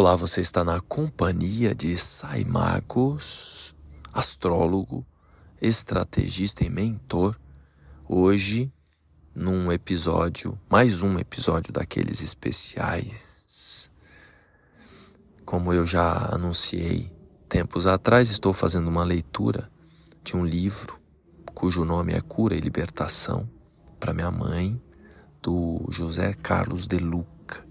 Olá, 0.00 0.14
você 0.14 0.40
está 0.40 0.62
na 0.62 0.80
companhia 0.80 1.74
de 1.74 1.98
Saimagos, 1.98 3.74
astrólogo, 4.12 5.04
estrategista 5.60 6.64
e 6.64 6.70
mentor. 6.70 7.36
Hoje, 8.08 8.72
num 9.34 9.72
episódio, 9.72 10.56
mais 10.70 11.02
um 11.02 11.18
episódio 11.18 11.72
daqueles 11.72 12.22
especiais. 12.22 13.90
Como 15.44 15.72
eu 15.72 15.84
já 15.84 16.32
anunciei 16.32 17.12
tempos 17.48 17.84
atrás, 17.84 18.30
estou 18.30 18.52
fazendo 18.52 18.86
uma 18.86 19.02
leitura 19.02 19.68
de 20.22 20.36
um 20.36 20.46
livro 20.46 20.96
cujo 21.52 21.84
nome 21.84 22.12
é 22.12 22.20
Cura 22.20 22.54
e 22.54 22.60
Libertação 22.60 23.50
para 23.98 24.14
minha 24.14 24.30
mãe, 24.30 24.80
do 25.42 25.84
José 25.90 26.34
Carlos 26.34 26.86
de 26.86 26.98
Luca. 26.98 27.66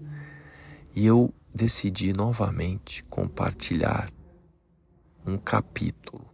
E 0.94 1.06
eu 1.06 1.32
decidi 1.58 2.12
novamente 2.12 3.02
compartilhar 3.02 4.08
um 5.26 5.36
capítulo 5.36 6.24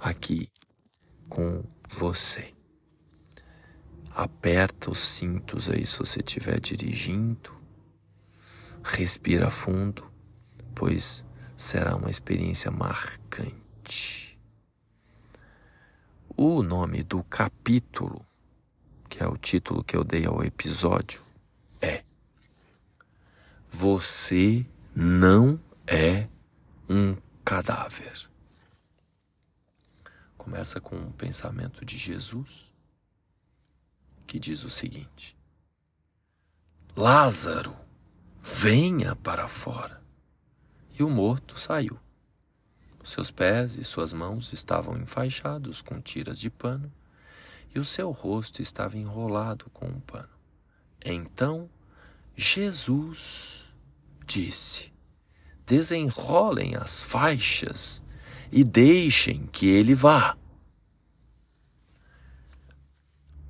aqui 0.00 0.48
com 1.28 1.62
você. 1.86 2.54
Aperta 4.14 4.90
os 4.90 4.98
cintos 4.98 5.68
aí 5.68 5.84
se 5.84 5.98
você 5.98 6.20
estiver 6.20 6.58
dirigindo. 6.58 7.52
Respira 8.82 9.50
fundo, 9.50 10.10
pois 10.74 11.26
será 11.54 11.94
uma 11.94 12.08
experiência 12.08 12.70
marcante. 12.70 14.40
O 16.34 16.62
nome 16.62 17.02
do 17.02 17.22
capítulo, 17.24 18.26
que 19.10 19.22
é 19.22 19.28
o 19.28 19.36
título 19.36 19.84
que 19.84 19.94
eu 19.94 20.02
dei 20.02 20.24
ao 20.24 20.42
episódio, 20.42 21.20
é 21.82 22.02
Você 23.68 24.66
não 24.94 25.60
é 25.86 26.28
um 26.88 27.16
cadáver. 27.44 28.28
Começa 30.36 30.80
com 30.80 30.96
um 30.96 31.12
pensamento 31.12 31.84
de 31.84 31.96
Jesus 31.96 32.72
que 34.26 34.38
diz 34.38 34.64
o 34.64 34.70
seguinte: 34.70 35.36
Lázaro, 36.96 37.76
venha 38.42 39.14
para 39.16 39.46
fora. 39.46 40.00
E 40.98 41.02
o 41.02 41.10
morto 41.10 41.58
saiu. 41.58 41.98
Seus 43.02 43.30
pés 43.30 43.76
e 43.76 43.84
suas 43.84 44.12
mãos 44.12 44.52
estavam 44.52 44.96
enfaixados 44.96 45.82
com 45.82 46.00
tiras 46.00 46.38
de 46.38 46.50
pano 46.50 46.92
e 47.74 47.78
o 47.78 47.84
seu 47.84 48.10
rosto 48.10 48.60
estava 48.60 48.98
enrolado 48.98 49.70
com 49.70 49.86
um 49.86 50.00
pano. 50.00 50.28
Então 51.04 51.68
Jesus 52.36 53.69
disse: 54.30 54.92
desenrolem 55.66 56.76
as 56.76 57.02
faixas 57.02 58.02
e 58.52 58.62
deixem 58.62 59.48
que 59.50 59.66
ele 59.66 59.94
vá. 59.94 60.36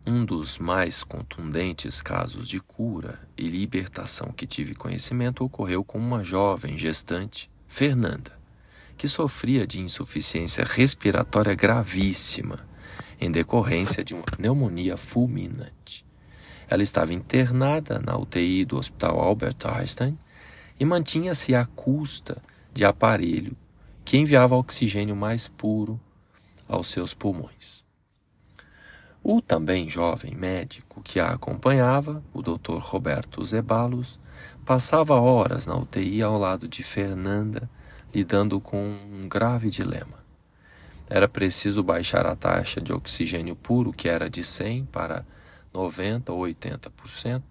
Um 0.06 0.24
dos 0.24 0.58
mais 0.58 1.04
contundentes 1.04 2.00
casos 2.00 2.48
de 2.48 2.58
cura 2.58 3.20
e 3.36 3.46
libertação 3.46 4.32
que 4.32 4.46
tive 4.46 4.74
conhecimento 4.74 5.44
ocorreu 5.44 5.84
com 5.84 5.98
uma 5.98 6.24
jovem 6.24 6.76
gestante, 6.76 7.50
Fernanda, 7.68 8.32
que 8.96 9.06
sofria 9.06 9.66
de 9.66 9.80
insuficiência 9.80 10.64
respiratória 10.64 11.54
gravíssima 11.54 12.58
em 13.20 13.30
decorrência 13.30 14.02
de 14.02 14.14
uma 14.14 14.24
pneumonia 14.24 14.96
fulminante. 14.96 16.06
Ela 16.68 16.82
estava 16.82 17.12
internada 17.12 17.98
na 17.98 18.16
UTI 18.16 18.64
do 18.64 18.78
Hospital 18.78 19.20
Albert 19.20 19.58
Einstein 19.64 20.18
e 20.80 20.84
mantinha-se 20.86 21.54
à 21.54 21.66
custa 21.66 22.40
de 22.72 22.86
aparelho 22.86 23.54
que 24.02 24.16
enviava 24.16 24.56
oxigênio 24.56 25.14
mais 25.14 25.46
puro 25.46 26.00
aos 26.66 26.88
seus 26.88 27.12
pulmões. 27.12 27.84
O 29.22 29.42
também 29.42 29.90
jovem 29.90 30.34
médico 30.34 31.02
que 31.02 31.20
a 31.20 31.28
acompanhava, 31.28 32.24
o 32.32 32.40
Dr. 32.40 32.78
Roberto 32.78 33.44
Zebalos, 33.44 34.18
passava 34.64 35.20
horas 35.20 35.66
na 35.66 35.76
UTI 35.76 36.22
ao 36.22 36.38
lado 36.38 36.66
de 36.66 36.82
Fernanda, 36.82 37.68
lidando 38.14 38.58
com 38.58 38.82
um 38.82 39.28
grave 39.28 39.68
dilema. 39.68 40.18
Era 41.08 41.28
preciso 41.28 41.82
baixar 41.82 42.24
a 42.24 42.34
taxa 42.34 42.80
de 42.80 42.92
oxigênio 42.92 43.54
puro, 43.54 43.92
que 43.92 44.08
era 44.08 44.30
de 44.30 44.42
100 44.42 44.86
para 44.86 45.26
90 45.74 46.32
ou 46.32 46.40
80%, 46.40 47.42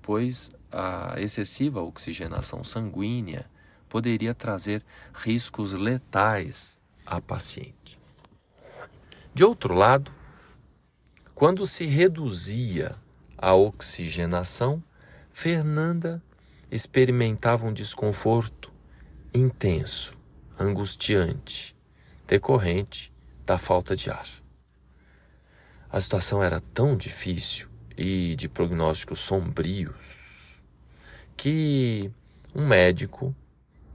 pois 0.00 0.50
a 0.70 1.14
excessiva 1.18 1.80
oxigenação 1.80 2.62
sanguínea 2.62 3.48
poderia 3.88 4.34
trazer 4.34 4.84
riscos 5.14 5.72
letais 5.72 6.78
à 7.06 7.20
paciente. 7.20 7.98
De 9.34 9.44
outro 9.44 9.74
lado, 9.74 10.12
quando 11.34 11.64
se 11.64 11.86
reduzia 11.86 12.96
a 13.36 13.54
oxigenação, 13.54 14.82
Fernanda 15.30 16.22
experimentava 16.70 17.66
um 17.66 17.72
desconforto 17.72 18.72
intenso, 19.32 20.18
angustiante, 20.58 21.76
decorrente 22.26 23.12
da 23.44 23.56
falta 23.56 23.96
de 23.96 24.10
ar. 24.10 24.26
A 25.90 26.00
situação 26.00 26.42
era 26.42 26.60
tão 26.60 26.96
difícil 26.96 27.68
e 27.96 28.36
de 28.36 28.48
prognósticos 28.48 29.20
sombrios 29.20 30.27
que 31.38 32.10
um 32.52 32.66
médico 32.66 33.32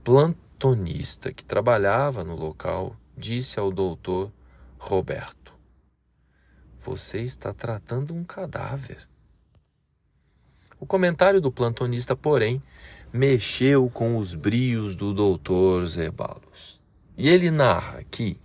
plantonista 0.02 1.30
que 1.30 1.44
trabalhava 1.44 2.24
no 2.24 2.34
local 2.34 2.96
disse 3.14 3.60
ao 3.60 3.70
doutor 3.70 4.32
Roberto: 4.78 5.52
Você 6.78 7.20
está 7.20 7.52
tratando 7.52 8.14
um 8.14 8.24
cadáver. 8.24 9.06
O 10.80 10.86
comentário 10.86 11.38
do 11.38 11.52
plantonista, 11.52 12.16
porém, 12.16 12.62
mexeu 13.12 13.90
com 13.90 14.16
os 14.16 14.34
brios 14.34 14.96
do 14.96 15.12
doutor 15.12 15.84
Zebalos. 15.84 16.82
E 17.16 17.28
ele 17.28 17.50
narra 17.50 18.02
que, 18.10 18.40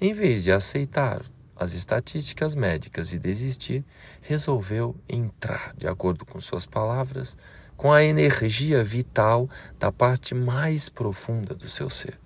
em 0.00 0.14
vez 0.14 0.44
de 0.44 0.50
aceitar 0.50 1.22
as 1.54 1.74
estatísticas 1.74 2.54
médicas 2.54 3.12
e 3.12 3.18
desistir, 3.18 3.84
resolveu 4.22 4.96
entrar, 5.06 5.74
de 5.76 5.86
acordo 5.86 6.24
com 6.24 6.40
suas 6.40 6.64
palavras, 6.64 7.36
com 7.80 7.90
a 7.90 8.04
energia 8.04 8.84
vital 8.84 9.48
da 9.78 9.90
parte 9.90 10.34
mais 10.34 10.90
profunda 10.90 11.54
do 11.54 11.66
seu 11.66 11.88
ser, 11.88 12.20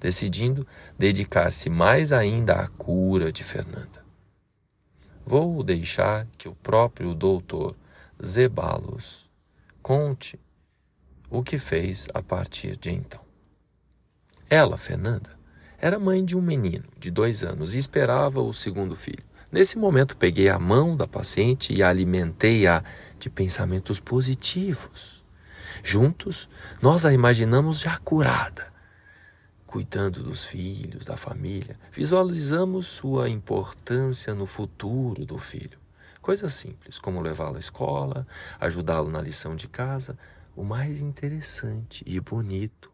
decidindo 0.00 0.66
dedicar-se 0.98 1.68
mais 1.68 2.10
ainda 2.10 2.54
à 2.54 2.68
cura 2.68 3.30
de 3.30 3.44
Fernanda. 3.44 4.02
Vou 5.22 5.62
deixar 5.62 6.26
que 6.38 6.48
o 6.48 6.54
próprio 6.54 7.12
doutor 7.12 7.76
Zebalos 8.24 9.30
conte 9.82 10.40
o 11.28 11.42
que 11.42 11.58
fez 11.58 12.06
a 12.14 12.22
partir 12.22 12.74
de 12.74 12.90
então. 12.90 13.20
Ela, 14.48 14.78
Fernanda, 14.78 15.38
era 15.76 15.98
mãe 15.98 16.24
de 16.24 16.34
um 16.34 16.40
menino 16.40 16.88
de 16.98 17.10
dois 17.10 17.44
anos 17.44 17.74
e 17.74 17.78
esperava 17.78 18.40
o 18.40 18.54
segundo 18.54 18.96
filho. 18.96 19.33
Nesse 19.54 19.78
momento, 19.78 20.16
peguei 20.16 20.48
a 20.48 20.58
mão 20.58 20.96
da 20.96 21.06
paciente 21.06 21.72
e 21.72 21.80
alimentei-a 21.80 22.82
de 23.20 23.30
pensamentos 23.30 24.00
positivos. 24.00 25.24
Juntos, 25.80 26.50
nós 26.82 27.06
a 27.06 27.12
imaginamos 27.12 27.78
já 27.78 27.96
curada, 27.98 28.66
cuidando 29.64 30.24
dos 30.24 30.44
filhos, 30.44 31.04
da 31.04 31.16
família. 31.16 31.78
Visualizamos 31.92 32.88
sua 32.88 33.28
importância 33.28 34.34
no 34.34 34.44
futuro 34.44 35.24
do 35.24 35.38
filho. 35.38 35.78
Coisas 36.20 36.52
simples, 36.52 36.98
como 36.98 37.20
levá-lo 37.20 37.54
à 37.54 37.60
escola, 37.60 38.26
ajudá-lo 38.58 39.08
na 39.08 39.22
lição 39.22 39.54
de 39.54 39.68
casa. 39.68 40.18
O 40.56 40.64
mais 40.64 41.00
interessante 41.00 42.02
e 42.04 42.18
bonito 42.18 42.90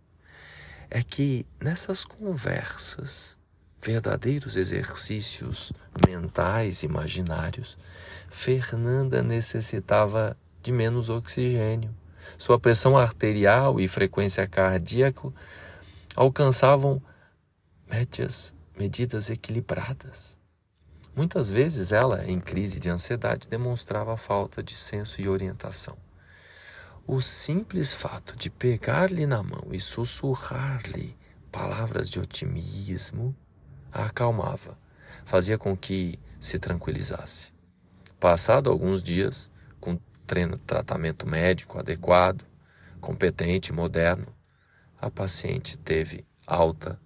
é 0.91 1.03
que 1.03 1.47
nessas 1.59 2.05
conversas, 2.05 3.40
verdadeiros 3.81 4.57
exercícios 4.57 5.73
mentais 6.07 6.83
imaginários, 6.83 7.79
Fernanda 8.29 9.23
necessitava 9.23 10.37
de 10.63 10.71
menos 10.71 11.09
oxigênio. 11.09 11.95
Sua 12.37 12.61
pressão 12.61 12.97
arterial 12.97 13.81
e 13.81 13.89
frequência 13.89 14.47
cardíaca 14.47 15.33
alcançavam 16.15 17.03
médias, 17.89 18.55
medidas 18.79 19.31
equilibradas. 19.31 20.39
Muitas 21.17 21.51
vezes 21.51 21.91
ela, 21.91 22.25
em 22.25 22.39
crise 22.39 22.79
de 22.79 22.89
ansiedade, 22.89 23.49
demonstrava 23.49 24.17
falta 24.17 24.63
de 24.63 24.75
senso 24.75 25.21
e 25.21 25.29
orientação. 25.29 25.97
O 27.07 27.21
simples 27.21 27.93
fato 27.93 28.37
de 28.37 28.49
pegar-lhe 28.49 29.27
na 29.27 29.43
mão 29.43 29.69
e 29.73 29.81
sussurrar-lhe 29.81 31.17
palavras 31.51 32.09
de 32.09 32.21
otimismo 32.21 33.35
a 33.93 34.07
acalmava, 34.07 34.79
fazia 35.25 35.59
com 35.59 35.77
que 35.77 36.19
se 36.39 36.59
tranquilizasse. 36.59 37.53
Passado 38.19 38.71
alguns 38.71 39.03
dias, 39.03 39.51
com 39.81 39.99
treino, 40.27 40.57
tratamento 40.59 41.27
médico 41.27 41.79
adequado, 41.79 42.45
competente, 43.01 43.73
moderno, 43.73 44.27
a 45.01 45.11
paciente 45.11 45.79
teve 45.79 46.25
alta 46.47 47.01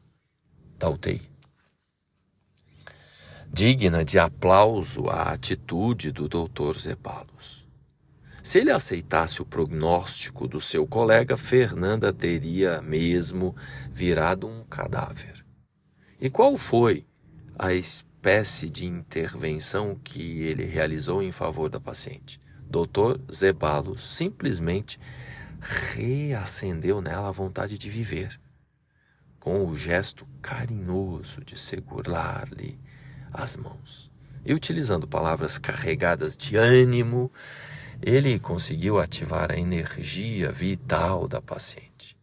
da 0.78 0.88
UTI. 0.88 1.22
Digna 3.52 4.04
de 4.04 4.18
aplauso 4.18 5.08
a 5.08 5.30
atitude 5.30 6.10
do 6.10 6.28
Dr. 6.28 6.76
Zebalos. 6.76 7.68
Se 8.42 8.58
ele 8.58 8.72
aceitasse 8.72 9.40
o 9.40 9.46
prognóstico 9.46 10.48
do 10.48 10.60
seu 10.60 10.86
colega, 10.86 11.36
Fernanda 11.36 12.12
teria 12.12 12.82
mesmo 12.82 13.54
virado 13.90 14.46
um 14.46 14.64
cadáver. 14.64 15.43
E 16.24 16.30
qual 16.30 16.56
foi 16.56 17.04
a 17.58 17.74
espécie 17.74 18.70
de 18.70 18.86
intervenção 18.86 19.94
que 20.02 20.44
ele 20.44 20.64
realizou 20.64 21.22
em 21.22 21.30
favor 21.30 21.68
da 21.68 21.78
paciente? 21.78 22.40
Dr. 22.62 23.20
Zebalos 23.30 24.00
simplesmente 24.00 24.98
reacendeu 25.92 27.02
nela 27.02 27.28
a 27.28 27.30
vontade 27.30 27.76
de 27.76 27.90
viver, 27.90 28.40
com 29.38 29.66
o 29.66 29.76
gesto 29.76 30.24
carinhoso 30.40 31.44
de 31.44 31.58
segurar-lhe 31.58 32.80
as 33.30 33.58
mãos. 33.58 34.10
E 34.46 34.54
utilizando 34.54 35.06
palavras 35.06 35.58
carregadas 35.58 36.38
de 36.38 36.56
ânimo, 36.56 37.30
ele 38.00 38.38
conseguiu 38.38 38.98
ativar 38.98 39.52
a 39.52 39.58
energia 39.58 40.50
vital 40.50 41.28
da 41.28 41.42
paciente, 41.42 42.16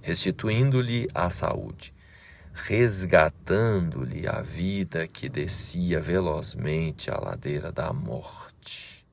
restituindo-lhe 0.00 1.08
a 1.12 1.28
saúde, 1.28 1.92
resgatando-lhe 2.66 4.26
a 4.26 4.40
vida 4.40 5.06
que 5.06 5.28
descia 5.28 6.00
velozmente 6.00 7.10
a 7.10 7.18
ladeira 7.18 7.70
da 7.70 7.92
morte. 7.92 9.06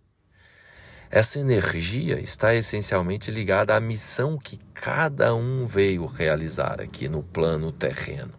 Essa 1.12 1.40
energia 1.40 2.20
está 2.20 2.56
essencialmente 2.56 3.30
ligada 3.30 3.76
à 3.76 3.80
missão 3.80 4.38
que 4.38 4.60
cada 4.74 5.36
um 5.36 5.66
veio 5.66 6.06
realizar 6.06 6.82
aqui 6.82 7.08
no 7.08 7.22
plano 7.22 7.72
terreno. 7.72 8.34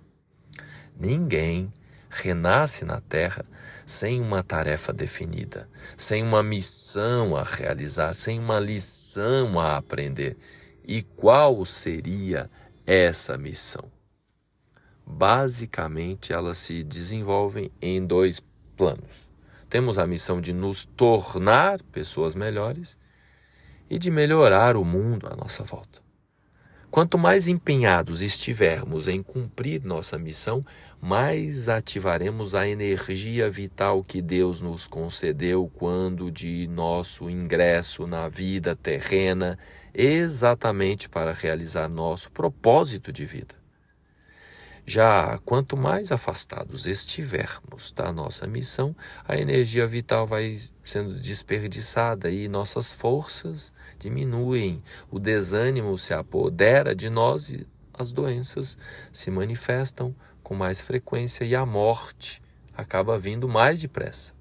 Ninguém 0.99 1.73
renasce 2.11 2.85
na 2.85 3.00
Terra 3.00 3.44
sem 3.87 4.20
uma 4.20 4.43
tarefa 4.43 4.93
definida, 4.93 5.69
sem 5.97 6.23
uma 6.23 6.43
missão 6.43 7.37
a 7.37 7.44
realizar, 7.44 8.14
sem 8.14 8.38
uma 8.41 8.59
lição 8.59 9.59
a 9.59 9.76
aprender. 9.76 10.37
E 10.87 11.02
qual 11.02 11.64
seria 11.64 12.50
essa 12.85 13.38
missão? 13.38 13.95
Basicamente, 15.06 16.32
elas 16.32 16.58
se 16.58 16.82
desenvolvem 16.82 17.70
em 17.81 18.05
dois 18.05 18.43
planos. 18.76 19.32
Temos 19.70 19.99
a 19.99 20.06
missão 20.06 20.41
de 20.41 20.53
nos 20.53 20.85
tornar 20.85 21.81
pessoas 21.93 22.35
melhores 22.35 22.99
e 23.88 23.99
de 23.99 24.11
melhorar 24.11 24.76
o 24.76 24.85
mundo 24.85 25.29
à 25.31 25.37
nossa 25.37 25.62
volta. 25.62 26.05
Quanto 26.91 27.19
mais 27.19 27.47
empenhados 27.47 28.23
estivermos 28.23 29.06
em 29.06 29.23
cumprir 29.23 29.85
nossa 29.85 30.19
missão, 30.19 30.62
mais 31.00 31.69
ativaremos 31.69 32.55
a 32.55 32.67
energia 32.67 33.50
vital 33.50 34.02
que 34.02 34.23
Deus 34.23 34.61
nos 34.62 34.88
concedeu 34.88 35.70
quando 35.75 36.31
de 36.31 36.67
nosso 36.69 37.29
ingresso 37.29 38.06
na 38.06 38.29
vida 38.29 38.75
terrena, 38.75 39.59
exatamente 39.93 41.09
para 41.09 41.32
realizar 41.32 41.88
nosso 41.88 42.31
propósito 42.32 43.12
de 43.12 43.25
vida. 43.25 43.65
Já 44.88 45.37
quanto 45.44 45.77
mais 45.77 46.12
afastados 46.12 46.87
estivermos 46.87 47.91
da 47.91 48.12
nossa 48.12 48.47
missão, 48.47 48.94
a 49.27 49.37
energia 49.37 49.85
vital 49.85 50.29
vai 50.29 50.56
sendo 50.81 51.12
desperdiçada 51.12 52.31
e 52.31 52.47
nossas 52.47 52.93
forças 52.93 53.75
diminuem, 53.99 54.81
o 55.11 55.19
desânimo 55.19 55.99
se 55.99 56.15
apodera 56.15 56.94
de 56.94 57.11
nós 57.11 57.50
e 57.50 57.67
as 57.93 58.12
doenças 58.12 58.79
se 59.11 59.29
manifestam 59.29 60.15
com 60.41 60.55
mais 60.55 60.81
frequência 60.81 61.44
e 61.44 61.56
a 61.56 61.67
morte 61.67 62.41
acaba 62.73 63.19
vindo 63.19 63.49
mais 63.49 63.81
depressa. 63.81 64.33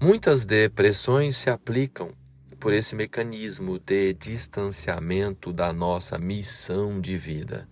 Muitas 0.00 0.44
depressões 0.44 1.36
se 1.36 1.48
aplicam 1.48 2.10
por 2.58 2.72
esse 2.72 2.96
mecanismo 2.96 3.78
de 3.78 4.12
distanciamento 4.14 5.52
da 5.52 5.72
nossa 5.72 6.18
missão 6.18 7.00
de 7.00 7.16
vida. 7.16 7.68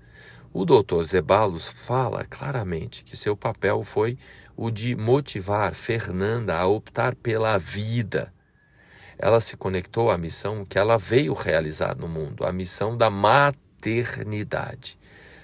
O 0.53 0.65
doutor 0.65 1.05
Zebalos 1.05 1.69
fala 1.69 2.25
claramente 2.25 3.05
que 3.05 3.17
seu 3.17 3.37
papel 3.37 3.85
foi 3.85 4.19
o 4.57 4.69
de 4.69 4.97
motivar 4.97 5.75
Fernanda 5.75 6.57
a 6.57 6.67
optar 6.67 7.15
pela 7.15 7.57
vida. 7.57 8.33
Ela 9.17 9.41
se 9.41 9.57
conectou 9.57 10.11
à 10.11 10.19
missão 10.19 10.65
que 10.65 10.77
ela 10.77 10.99
veio 10.99 11.35
realizar 11.35 11.97
no 11.97 12.09
mundo, 12.09 12.45
a 12.45 12.53
missão 12.53 12.97
da 12.97 13.09
maternidade. 13.09 14.99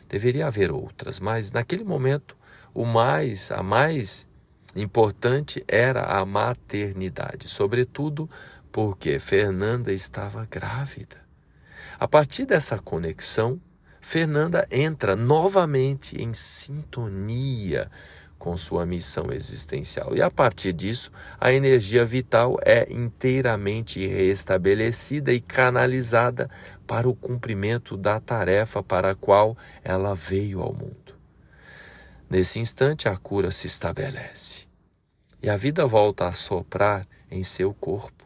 Deveria 0.08 0.48
haver 0.48 0.72
outras, 0.72 1.20
mas 1.20 1.52
naquele 1.52 1.84
momento 1.84 2.36
o 2.74 2.84
mais, 2.84 3.52
a 3.52 3.62
mais 3.62 4.28
importante 4.74 5.64
era 5.68 6.02
a 6.02 6.26
maternidade, 6.26 7.48
sobretudo 7.48 8.28
porque 8.72 9.20
Fernanda 9.20 9.92
estava 9.92 10.46
grávida. 10.50 11.24
A 11.98 12.08
partir 12.08 12.44
dessa 12.44 12.78
conexão, 12.78 13.60
Fernanda 14.08 14.68
entra 14.70 15.16
novamente 15.16 16.22
em 16.22 16.32
sintonia 16.32 17.90
com 18.38 18.56
sua 18.56 18.86
missão 18.86 19.32
existencial. 19.32 20.14
E 20.14 20.22
a 20.22 20.30
partir 20.30 20.72
disso, 20.72 21.10
a 21.40 21.52
energia 21.52 22.04
vital 22.04 22.56
é 22.64 22.86
inteiramente 22.88 24.06
restabelecida 24.06 25.32
e 25.32 25.40
canalizada 25.40 26.48
para 26.86 27.08
o 27.08 27.16
cumprimento 27.16 27.96
da 27.96 28.20
tarefa 28.20 28.80
para 28.80 29.10
a 29.10 29.14
qual 29.16 29.58
ela 29.82 30.14
veio 30.14 30.62
ao 30.62 30.72
mundo. 30.72 31.16
Nesse 32.30 32.60
instante, 32.60 33.08
a 33.08 33.16
cura 33.16 33.50
se 33.50 33.66
estabelece 33.66 34.66
e 35.42 35.50
a 35.50 35.56
vida 35.56 35.84
volta 35.84 36.28
a 36.28 36.32
soprar 36.32 37.08
em 37.28 37.42
seu 37.42 37.74
corpo. 37.74 38.24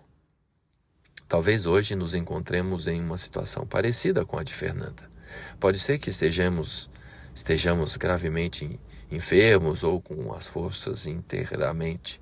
Talvez 1.27 1.65
hoje 1.65 1.97
nos 1.97 2.15
encontremos 2.15 2.87
em 2.87 3.01
uma 3.01 3.17
situação 3.17 3.67
parecida 3.67 4.27
com 4.27 4.37
a 4.37 4.43
de 4.43 4.53
Fernanda. 4.53 5.10
Pode 5.59 5.79
ser 5.79 5.99
que 5.99 6.11
estejamos, 6.11 6.91
estejamos 7.35 7.97
gravemente 7.97 8.81
enfermos 9.11 9.83
ou 9.85 10.01
com 10.01 10.33
as 10.33 10.47
forças 10.47 11.07
inteiramente 11.07 12.21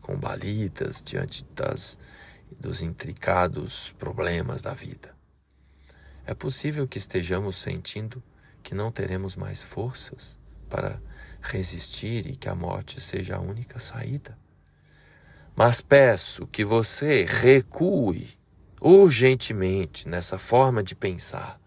combalidas 0.00 1.02
diante 1.02 1.44
das, 1.54 1.98
dos 2.58 2.82
intricados 2.82 3.94
problemas 3.98 4.62
da 4.62 4.72
vida. 4.72 5.14
É 6.26 6.34
possível 6.34 6.86
que 6.86 6.98
estejamos 6.98 7.56
sentindo 7.56 8.22
que 8.62 8.74
não 8.74 8.90
teremos 8.90 9.36
mais 9.36 9.62
forças 9.62 10.38
para 10.68 11.00
resistir 11.40 12.26
e 12.26 12.36
que 12.36 12.48
a 12.48 12.54
morte 12.54 13.00
seja 13.00 13.36
a 13.36 13.40
única 13.40 13.78
saída. 13.78 14.36
Mas 15.56 15.80
peço 15.80 16.46
que 16.46 16.64
você 16.64 17.24
recue 17.24 18.28
urgentemente 18.80 20.08
nessa 20.08 20.38
forma 20.38 20.82
de 20.82 20.94
pensar 20.94 21.60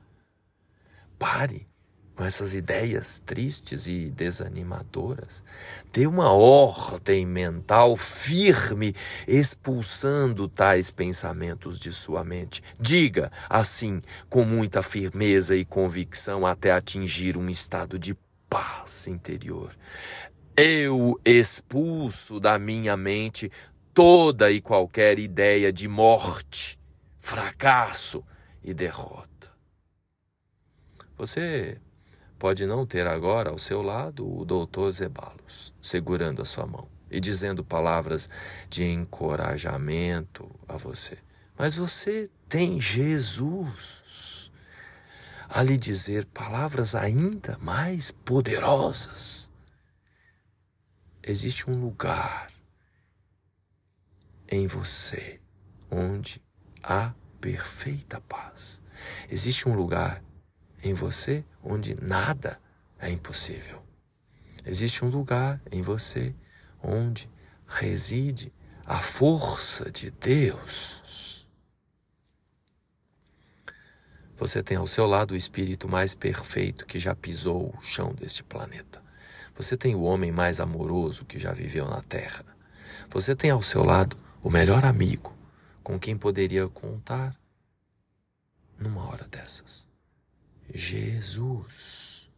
Pare 1.18 1.68
com 2.16 2.24
essas 2.24 2.54
ideias 2.54 3.20
tristes 3.20 3.88
e 3.88 4.10
desanimadoras. 4.12 5.44
Dê 5.92 6.06
uma 6.06 6.32
ordem 6.32 7.26
mental 7.26 7.96
firme, 7.96 8.94
expulsando 9.28 10.48
tais 10.48 10.92
pensamentos 10.92 11.80
de 11.80 11.92
sua 11.92 12.24
mente. 12.24 12.62
Diga 12.80 13.32
assim, 13.50 14.02
com 14.30 14.46
muita 14.46 14.82
firmeza 14.82 15.56
e 15.56 15.66
convicção, 15.66 16.46
até 16.46 16.72
atingir 16.72 17.38
um 17.38 17.50
estado 17.50 17.98
de 17.98 18.16
paz 18.50 19.08
interior. 19.08 19.76
Eu 20.56 21.20
expulso 21.26 22.40
da 22.40 22.60
minha 22.60 22.96
mente 22.96 23.52
toda 23.92 24.52
e 24.52 24.62
qualquer 24.62 25.18
ideia 25.18 25.74
de 25.74 25.88
morte, 25.88 26.80
fracasso 27.18 28.24
e 28.64 28.72
derrota. 28.72 29.33
Você 31.24 31.80
pode 32.38 32.66
não 32.66 32.86
ter 32.86 33.08
agora 33.08 33.50
ao 33.50 33.58
seu 33.58 33.82
lado 33.82 34.30
o 34.30 34.44
doutor 34.44 34.92
Zebalos, 34.92 35.74
segurando 35.82 36.42
a 36.42 36.46
sua 36.46 36.68
mão 36.68 36.90
e 37.10 37.18
dizendo 37.18 37.64
palavras 37.64 38.30
de 38.70 38.84
encorajamento 38.84 40.54
a 40.68 40.76
você. 40.76 41.18
Mas 41.58 41.78
você 41.78 42.30
tem 42.50 42.78
Jesus 42.78 44.52
a 45.48 45.64
lhe 45.64 45.78
dizer 45.78 46.26
palavras 46.26 46.94
ainda 46.94 47.58
mais 47.62 48.12
poderosas. 48.12 49.50
Existe 51.26 51.72
um 51.72 51.80
lugar 51.80 52.52
em 54.50 54.68
você 54.68 55.40
onde 55.90 56.44
há 56.84 57.14
perfeita 57.40 58.20
paz. 58.20 58.82
Existe 59.32 59.70
um 59.70 59.74
lugar 59.74 60.22
em 60.84 60.94
você 60.94 61.44
onde 61.64 61.96
nada 62.02 62.60
é 63.00 63.10
impossível. 63.10 63.82
Existe 64.66 65.04
um 65.04 65.10
lugar 65.10 65.62
em 65.72 65.82
você 65.82 66.36
onde 66.82 67.30
reside 67.66 68.54
a 68.86 69.00
força 69.00 69.90
de 69.90 70.12
Deus. 70.12 71.48
Você 74.36 74.62
tem 74.62 74.78
ao 74.78 74.88
seu 74.88 75.06
lado 75.06 75.32
o 75.32 75.38
espírito 75.38 75.88
mais 75.88 76.14
perfeito 76.14 76.86
que 76.86 77.00
já 77.00 77.16
pisou 77.16 77.74
o 77.74 77.82
chão 77.82 78.14
deste 78.14 78.44
planeta. 78.44 79.02
Você 79.56 79.78
tem 79.78 79.96
o 79.96 80.02
homem 80.02 80.32
mais 80.32 80.60
amoroso 80.60 81.26
que 81.26 81.40
já 81.40 81.54
viveu 81.54 81.88
na 81.88 82.02
Terra. 82.02 82.44
Você 83.10 83.36
tem 83.36 83.52
ao 83.52 83.62
seu 83.62 83.84
lado 83.84 84.18
o 84.42 84.50
melhor 84.50 84.84
amigo 84.84 85.38
com 85.84 86.00
quem 86.00 86.18
poderia 86.18 86.68
contar 86.68 87.36
numa 88.78 89.08
hora 89.08 89.28
dessas. 89.28 89.93
Jesus 90.74 92.30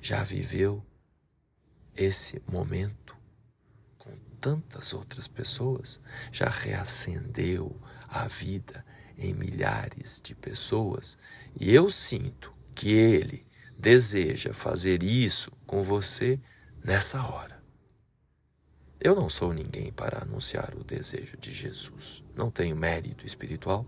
já 0.00 0.22
viveu 0.22 0.84
esse 1.94 2.42
momento 2.50 3.16
com 3.98 4.16
tantas 4.40 4.92
outras 4.92 5.28
pessoas, 5.28 6.00
já 6.32 6.48
reacendeu 6.48 7.80
a 8.08 8.26
vida 8.26 8.84
em 9.16 9.34
milhares 9.34 10.20
de 10.22 10.34
pessoas, 10.34 11.18
e 11.58 11.74
eu 11.74 11.90
sinto 11.90 12.54
que 12.74 12.92
ele 12.92 13.46
deseja 13.78 14.54
fazer 14.54 15.02
isso 15.02 15.52
com 15.66 15.82
você 15.82 16.40
nessa 16.82 17.22
hora. 17.22 17.60
Eu 19.00 19.14
não 19.14 19.30
sou 19.30 19.52
ninguém 19.52 19.90
para 19.90 20.22
anunciar 20.22 20.74
o 20.74 20.84
desejo 20.84 21.36
de 21.38 21.50
Jesus. 21.50 22.22
Não 22.36 22.50
tenho 22.50 22.76
mérito 22.76 23.24
espiritual 23.24 23.86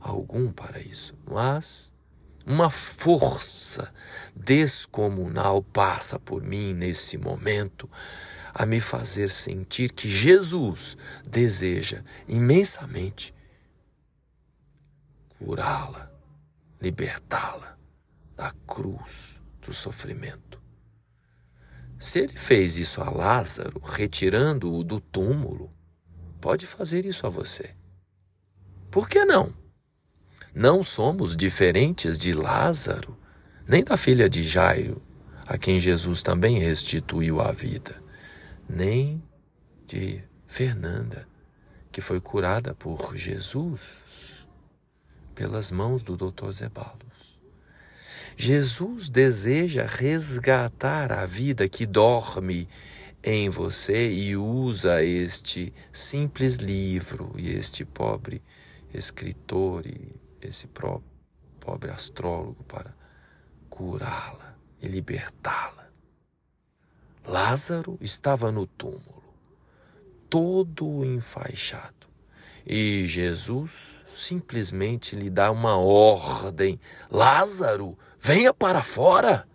algum 0.00 0.50
para 0.50 0.80
isso, 0.80 1.16
mas 1.24 1.92
uma 2.50 2.68
força 2.68 3.92
descomunal 4.34 5.62
passa 5.62 6.18
por 6.18 6.42
mim 6.42 6.74
nesse 6.74 7.16
momento 7.16 7.88
a 8.52 8.66
me 8.66 8.80
fazer 8.80 9.28
sentir 9.28 9.92
que 9.92 10.10
Jesus 10.10 10.96
deseja 11.24 12.02
imensamente 12.26 13.32
curá-la, 15.38 16.10
libertá-la 16.82 17.78
da 18.36 18.52
cruz 18.66 19.40
do 19.60 19.72
sofrimento. 19.72 20.60
Se 21.98 22.18
ele 22.18 22.36
fez 22.36 22.76
isso 22.76 23.00
a 23.00 23.10
Lázaro, 23.10 23.80
retirando-o 23.80 24.82
do 24.82 25.00
túmulo, 25.00 25.72
pode 26.40 26.66
fazer 26.66 27.04
isso 27.04 27.26
a 27.26 27.30
você. 27.30 27.76
Por 28.90 29.08
que 29.08 29.24
não? 29.24 29.59
Não 30.54 30.82
somos 30.82 31.36
diferentes 31.36 32.18
de 32.18 32.32
Lázaro, 32.32 33.16
nem 33.66 33.84
da 33.84 33.96
filha 33.96 34.28
de 34.28 34.42
Jairo, 34.42 35.00
a 35.46 35.56
quem 35.56 35.78
Jesus 35.78 36.22
também 36.22 36.58
restituiu 36.58 37.40
a 37.40 37.52
vida, 37.52 38.02
nem 38.68 39.22
de 39.86 40.22
Fernanda, 40.46 41.26
que 41.92 42.00
foi 42.00 42.20
curada 42.20 42.74
por 42.74 43.16
Jesus 43.16 44.46
pelas 45.34 45.72
mãos 45.72 46.02
do 46.02 46.16
Dr. 46.16 46.50
Zebalos. 46.50 47.40
Jesus 48.36 49.08
deseja 49.08 49.86
resgatar 49.86 51.12
a 51.12 51.24
vida 51.24 51.68
que 51.68 51.86
dorme 51.86 52.68
em 53.22 53.48
você 53.48 54.10
e 54.10 54.36
usa 54.36 55.02
este 55.02 55.72
simples 55.92 56.56
livro 56.56 57.32
e 57.36 57.50
este 57.50 57.84
pobre 57.84 58.42
escritor 58.92 59.86
e 59.86 60.19
esse 60.42 60.68
pobre 61.60 61.90
astrólogo 61.90 62.64
para 62.64 62.94
curá-la 63.68 64.56
e 64.80 64.88
libertá-la. 64.88 65.88
Lázaro 67.26 67.98
estava 68.00 68.50
no 68.50 68.66
túmulo, 68.66 69.22
todo 70.28 71.04
enfaixado, 71.04 72.08
e 72.66 73.04
Jesus 73.06 74.02
simplesmente 74.04 75.16
lhe 75.16 75.30
dá 75.30 75.50
uma 75.50 75.76
ordem: 75.76 76.80
Lázaro, 77.10 77.96
venha 78.18 78.52
para 78.52 78.82
fora. 78.82 79.46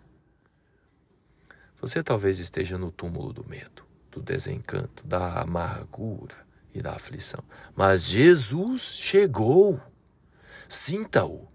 Você 1.80 2.02
talvez 2.02 2.38
esteja 2.38 2.78
no 2.78 2.90
túmulo 2.90 3.32
do 3.32 3.46
medo, 3.46 3.84
do 4.10 4.20
desencanto, 4.20 5.06
da 5.06 5.40
amargura 5.40 6.34
e 6.74 6.80
da 6.80 6.94
aflição, 6.94 7.42
mas 7.74 8.04
Jesus 8.04 8.98
chegou. 9.02 9.80
Sinta-o, 10.68 11.48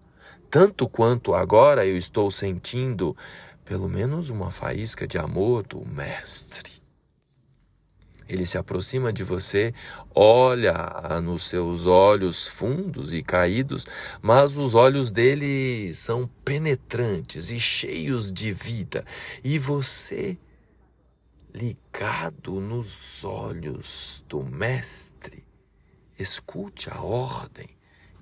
tanto 0.49 0.87
quanto 0.87 1.33
agora 1.33 1.85
eu 1.85 1.97
estou 1.97 2.29
sentindo 2.29 3.15
pelo 3.65 3.87
menos 3.87 4.29
uma 4.29 4.51
faísca 4.51 5.07
de 5.07 5.17
amor 5.17 5.63
do 5.63 5.85
Mestre. 5.85 6.81
Ele 8.27 8.45
se 8.45 8.57
aproxima 8.57 9.11
de 9.11 9.23
você, 9.23 9.73
olha 10.15 11.19
nos 11.21 11.45
seus 11.45 11.85
olhos 11.85 12.47
fundos 12.47 13.13
e 13.13 13.21
caídos, 13.21 13.85
mas 14.21 14.55
os 14.55 14.73
olhos 14.73 15.11
dele 15.11 15.93
são 15.93 16.29
penetrantes 16.45 17.51
e 17.51 17.59
cheios 17.59 18.31
de 18.31 18.53
vida, 18.53 19.03
e 19.43 19.59
você, 19.59 20.37
ligado 21.53 22.61
nos 22.61 23.25
olhos 23.25 24.23
do 24.29 24.43
Mestre, 24.43 25.45
escute 26.17 26.89
a 26.89 27.01
ordem 27.01 27.67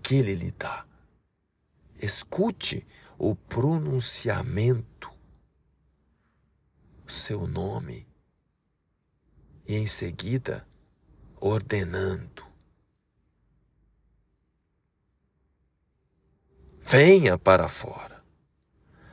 que 0.09 0.15
ele 0.15 0.33
lhe 0.33 0.49
dá. 0.49 0.87
Escute 2.01 2.83
o 3.15 3.35
pronunciamento, 3.35 5.13
seu 7.05 7.45
nome, 7.45 8.07
e 9.67 9.75
em 9.75 9.85
seguida 9.85 10.67
ordenando. 11.39 12.43
Venha 16.79 17.37
para 17.37 17.67
fora. 17.67 18.25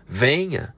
Venha 0.07 0.75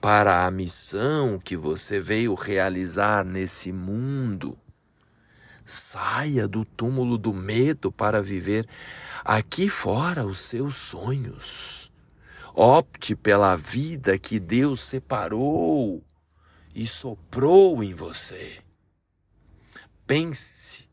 para 0.00 0.46
a 0.46 0.50
missão 0.50 1.38
que 1.38 1.56
você 1.56 2.00
veio 2.00 2.34
realizar 2.34 3.24
nesse 3.24 3.70
mundo. 3.70 4.58
Saia 5.70 6.48
do 6.48 6.64
túmulo 6.64 7.18
do 7.18 7.30
medo 7.30 7.92
para 7.92 8.22
viver 8.22 8.66
aqui 9.22 9.68
fora 9.68 10.24
os 10.24 10.38
seus 10.38 10.74
sonhos. 10.74 11.92
Opte 12.54 13.14
pela 13.14 13.54
vida 13.54 14.18
que 14.18 14.40
Deus 14.40 14.80
separou 14.80 16.02
e 16.74 16.86
soprou 16.86 17.84
em 17.84 17.92
você. 17.92 18.62
Pense 20.06 20.88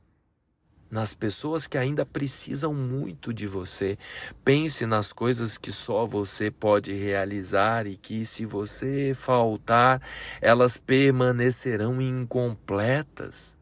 nas 0.91 1.13
pessoas 1.13 1.67
que 1.67 1.77
ainda 1.77 2.05
precisam 2.05 2.73
muito 2.73 3.33
de 3.33 3.47
você. 3.47 3.97
Pense 4.43 4.85
nas 4.85 5.13
coisas 5.13 5.57
que 5.57 5.71
só 5.71 6.05
você 6.05 6.51
pode 6.51 6.91
realizar 6.91 7.87
e 7.87 7.95
que, 7.95 8.25
se 8.25 8.45
você 8.45 9.13
faltar, 9.15 10.01
elas 10.41 10.75
permanecerão 10.75 12.01
incompletas. 12.01 13.57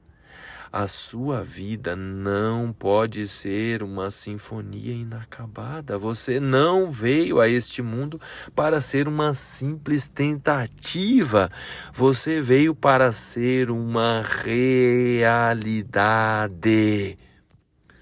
A 0.76 0.88
sua 0.88 1.44
vida 1.44 1.96
não 1.96 2.74
pode 2.74 3.28
ser 3.28 3.84
uma 3.84 4.10
sinfonia 4.10 4.92
inacabada. 4.92 6.00
Você 6.00 6.40
não 6.40 6.90
veio 6.90 7.40
a 7.40 7.48
este 7.48 7.84
mundo 7.84 8.20
para 8.56 8.82
ser 8.82 9.08
uma 9.08 9.36
simples 9.36 10.08
tentativa. 10.08 11.52
Você 11.94 12.42
veio 12.42 12.74
para 12.74 13.12
ser 13.12 13.70
uma 13.70 14.24
realidade. 14.44 15.68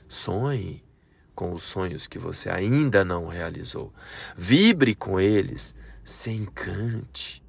Sonhe 0.07 0.81
com 1.35 1.51
os 1.51 1.63
sonhos 1.63 2.07
que 2.07 2.17
você 2.17 2.49
ainda 2.49 3.03
não 3.03 3.27
realizou. 3.27 3.93
Vibre 4.37 4.95
com 4.95 5.19
eles. 5.19 5.75
Se 6.05 6.31
encante 6.31 7.43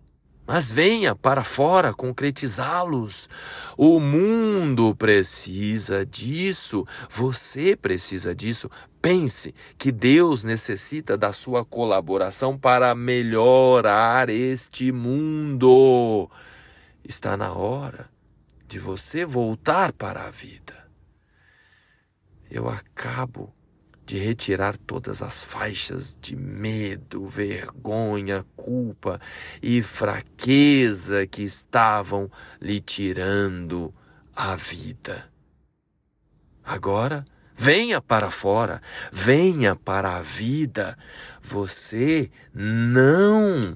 mas 0.46 0.72
venha 0.72 1.14
para 1.14 1.44
fora 1.44 1.94
concretizá-los. 1.94 3.28
O 3.76 4.00
mundo 4.00 4.94
precisa 4.94 6.04
disso, 6.04 6.86
você 7.08 7.76
precisa 7.76 8.34
disso. 8.34 8.68
Pense 9.00 9.54
que 9.78 9.90
Deus 9.90 10.44
necessita 10.44 11.16
da 11.16 11.32
sua 11.32 11.64
colaboração 11.64 12.58
para 12.58 12.94
melhorar 12.94 14.28
este 14.28 14.92
mundo. 14.92 16.30
Está 17.04 17.36
na 17.36 17.52
hora 17.52 18.08
de 18.66 18.78
você 18.78 19.24
voltar 19.24 19.92
para 19.92 20.24
a 20.24 20.30
vida. 20.30 20.74
Eu 22.50 22.68
acabo 22.68 23.52
de 24.12 24.18
retirar 24.18 24.76
todas 24.76 25.22
as 25.22 25.42
faixas 25.42 26.18
de 26.20 26.36
medo, 26.36 27.26
vergonha, 27.26 28.44
culpa 28.54 29.18
e 29.62 29.82
fraqueza 29.82 31.26
que 31.26 31.42
estavam 31.42 32.30
lhe 32.60 32.78
tirando 32.78 33.90
a 34.36 34.54
vida. 34.54 35.32
Agora, 36.62 37.24
venha 37.54 38.02
para 38.02 38.30
fora, 38.30 38.82
venha 39.10 39.74
para 39.74 40.18
a 40.18 40.20
vida. 40.20 40.94
Você 41.40 42.30
não 42.52 43.74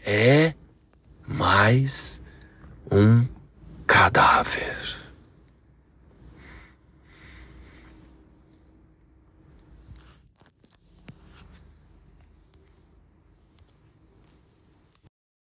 é 0.00 0.54
mais 1.26 2.22
um 2.90 3.28
cadáver. 3.86 5.07